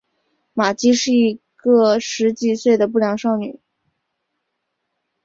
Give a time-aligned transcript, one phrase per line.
[0.55, 3.59] 玛姬是一个十几岁的不良少女。